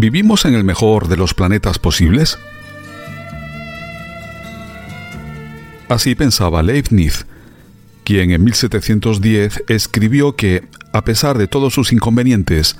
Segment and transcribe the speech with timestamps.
[0.00, 2.38] ¿Vivimos en el mejor de los planetas posibles?
[5.88, 7.26] Así pensaba Leibniz,
[8.04, 12.76] quien en 1710 escribió que, a pesar de todos sus inconvenientes,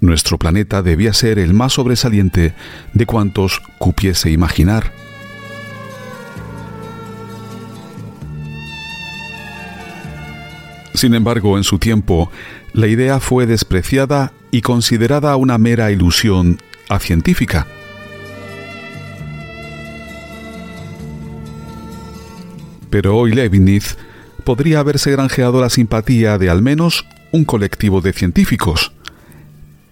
[0.00, 2.54] nuestro planeta debía ser el más sobresaliente
[2.94, 4.94] de cuantos cupiese imaginar.
[11.00, 12.30] Sin embargo, en su tiempo,
[12.74, 16.58] la idea fue despreciada y considerada una mera ilusión
[16.90, 17.66] a científica.
[22.90, 23.96] Pero hoy Leibniz
[24.44, 28.92] podría haberse granjeado la simpatía de al menos un colectivo de científicos,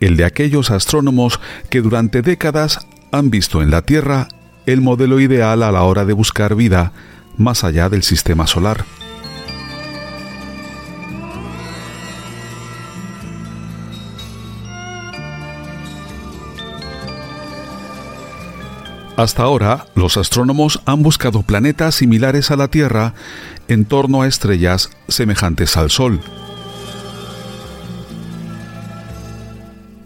[0.01, 1.41] el de aquellos astrónomos
[1.71, 4.29] que durante décadas han visto en la Tierra
[4.67, 6.93] el modelo ideal a la hora de buscar vida
[7.39, 8.85] más allá del sistema solar.
[19.19, 23.15] Hasta ahora, los astrónomos han buscado planetas similares a la Tierra
[23.67, 26.21] en torno a estrellas semejantes al Sol.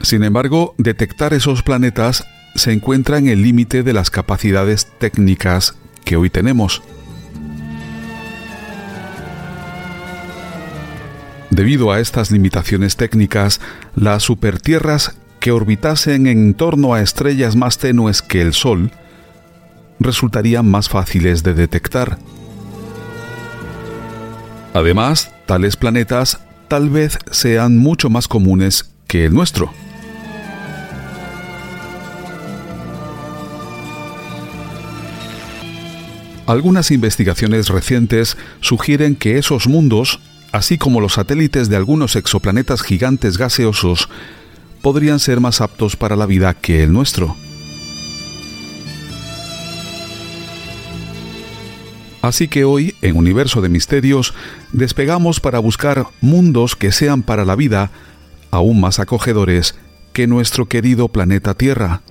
[0.01, 2.25] Sin embargo, detectar esos planetas
[2.55, 5.75] se encuentra en el límite de las capacidades técnicas
[6.07, 6.83] que hoy tenemos.
[11.51, 13.61] Debido a estas limitaciones técnicas,
[13.95, 18.91] las supertierras que orbitasen en torno a estrellas más tenues que el Sol
[20.03, 22.19] resultarían más fáciles de detectar.
[24.75, 29.71] Además, tales planetas tal vez sean mucho más comunes que el nuestro.
[36.47, 40.21] Algunas investigaciones recientes sugieren que esos mundos,
[40.51, 44.09] así como los satélites de algunos exoplanetas gigantes gaseosos,
[44.81, 47.37] podrían ser más aptos para la vida que el nuestro.
[52.23, 54.33] Así que hoy, en Universo de Misterios,
[54.73, 57.91] despegamos para buscar mundos que sean para la vida
[58.53, 59.75] aún más acogedores
[60.13, 62.03] que nuestro querido planeta Tierra.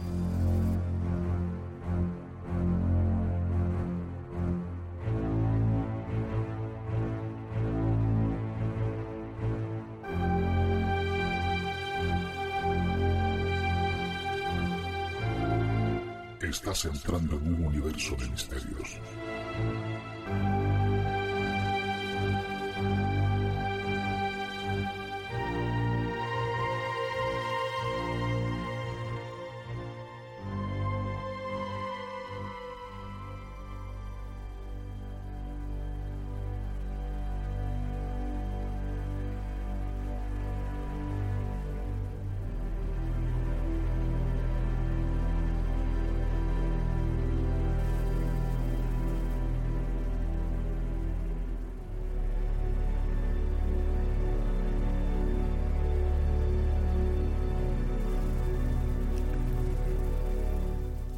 [16.42, 19.00] Estás entrando en un universo de misterios.
[19.58, 20.61] うん。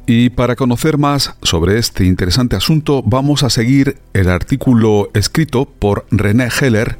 [0.06, 6.04] Y para conocer más sobre este interesante asunto, vamos a seguir el artículo escrito por
[6.10, 6.98] René Heller.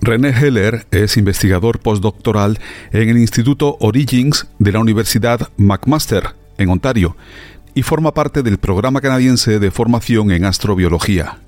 [0.00, 2.60] René Heller es investigador postdoctoral
[2.92, 7.16] en el Instituto Origins de la Universidad McMaster, en Ontario,
[7.74, 11.38] y forma parte del programa canadiense de formación en astrobiología.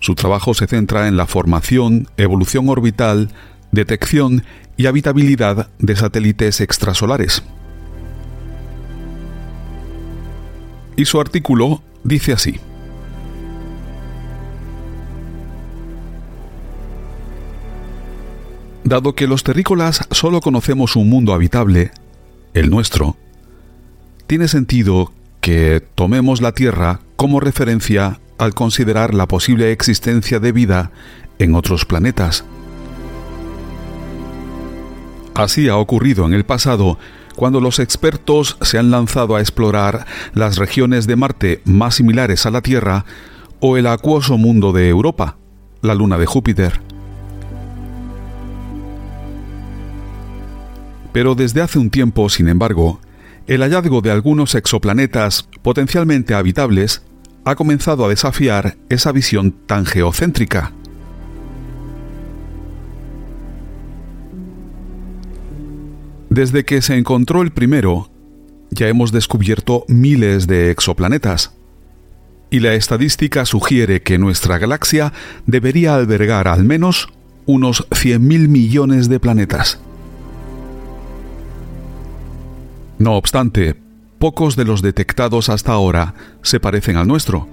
[0.00, 3.30] Su trabajo se centra en la formación, evolución orbital,
[3.70, 4.42] detección
[4.76, 7.44] y habitabilidad de satélites extrasolares.
[10.96, 12.58] Y su artículo dice así.
[18.84, 21.90] Dado que los terrícolas solo conocemos un mundo habitable,
[22.54, 23.16] el nuestro,
[24.26, 30.92] tiene sentido que tomemos la Tierra como referencia al considerar la posible existencia de vida
[31.38, 32.44] en otros planetas.
[35.34, 36.98] Así ha ocurrido en el pasado
[37.36, 42.50] cuando los expertos se han lanzado a explorar las regiones de Marte más similares a
[42.50, 43.04] la Tierra
[43.60, 45.36] o el acuoso mundo de Europa,
[45.82, 46.80] la luna de Júpiter.
[51.12, 53.00] Pero desde hace un tiempo, sin embargo,
[53.46, 57.02] el hallazgo de algunos exoplanetas potencialmente habitables
[57.44, 60.72] ha comenzado a desafiar esa visión tan geocéntrica.
[66.36, 68.10] Desde que se encontró el primero,
[68.68, 71.56] ya hemos descubierto miles de exoplanetas.
[72.50, 75.14] Y la estadística sugiere que nuestra galaxia
[75.46, 77.08] debería albergar al menos
[77.46, 79.80] unos 100.000 millones de planetas.
[82.98, 83.74] No obstante,
[84.18, 86.12] pocos de los detectados hasta ahora
[86.42, 87.48] se parecen al nuestro.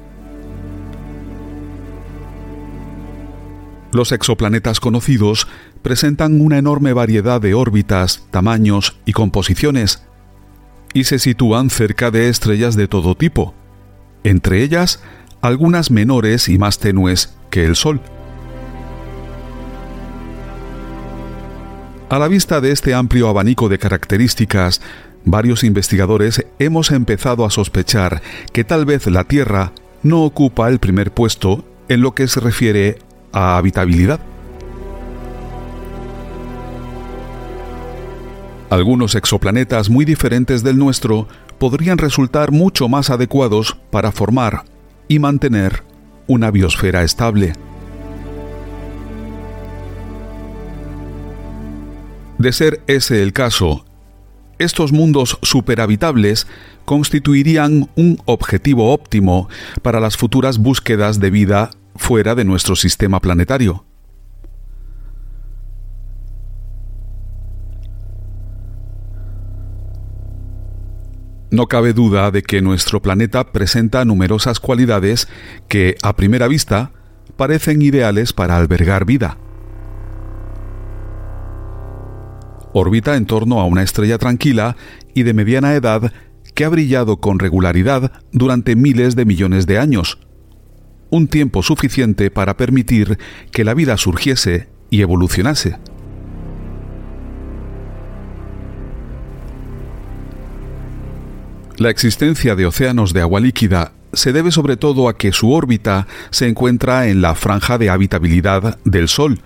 [3.94, 5.48] Los exoplanetas conocidos
[5.84, 10.04] presentan una enorme variedad de órbitas, tamaños y composiciones,
[10.96, 13.54] y se sitúan cerca de estrellas de todo tipo,
[14.24, 15.04] entre ellas
[15.42, 18.02] algunas menores y más tenues que el Sol.
[22.10, 24.82] A la vista de este amplio abanico de características,
[25.24, 28.24] varios investigadores hemos empezado a sospechar
[28.54, 32.98] que tal vez la Tierra no ocupa el primer puesto en lo que se refiere
[33.34, 34.20] a habitabilidad.
[38.70, 41.28] Algunos exoplanetas muy diferentes del nuestro
[41.60, 44.64] podrían resultar mucho más adecuados para formar
[45.08, 45.84] y mantener
[46.28, 47.54] una biosfera estable.
[52.40, 53.86] De ser ese el caso,
[54.58, 56.48] estos mundos superhabitables
[56.86, 59.50] constituirían un objetivo óptimo
[59.82, 63.86] para las futuras búsquedas de vida fuera de nuestro sistema planetario.
[71.54, 75.28] No cabe duda de que nuestro planeta presenta numerosas cualidades
[75.68, 76.92] que, a primera vista,
[77.38, 79.38] parecen ideales para albergar vida.
[82.74, 84.76] Orbita en torno a una estrella tranquila
[85.14, 86.12] y de mediana edad
[86.56, 90.18] que ha brillado con regularidad durante miles de millones de años,
[91.14, 93.20] un tiempo suficiente para permitir
[93.52, 95.78] que la vida surgiese y evolucionase.
[101.78, 106.08] La existencia de océanos de agua líquida se debe sobre todo a que su órbita
[106.32, 109.40] se encuentra en la franja de habitabilidad del Sol,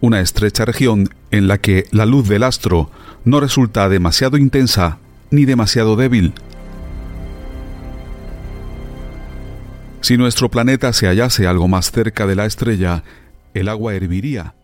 [0.00, 2.90] una estrecha región en la que la luz del astro
[3.26, 4.96] no resulta demasiado intensa
[5.30, 6.32] ni demasiado débil.
[10.04, 13.02] Si nuestro planeta se hallase algo más cerca de la estrella,
[13.54, 14.54] el agua herviría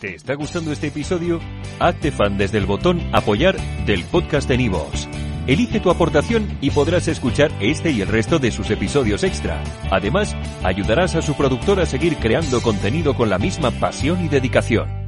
[0.00, 1.40] ¿Te está gustando este episodio?
[1.80, 3.56] Hazte fan desde el botón Apoyar
[3.86, 5.08] del podcast de Nivos.
[5.48, 9.60] Elige tu aportación y podrás escuchar este y el resto de sus episodios extra.
[9.90, 15.05] Además, ayudarás a su productor a seguir creando contenido con la misma pasión y dedicación.